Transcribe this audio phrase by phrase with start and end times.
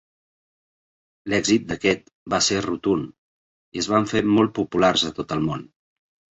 [1.33, 3.13] L'èxit d'aquest va ser rotund,
[3.79, 5.67] i es van fer molt populars a tot el món.